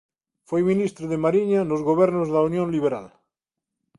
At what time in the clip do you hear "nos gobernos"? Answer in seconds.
1.69-2.27